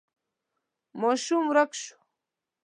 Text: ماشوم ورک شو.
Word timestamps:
ماشوم 1.01 1.43
ورک 1.49 1.71
شو. 1.81 1.97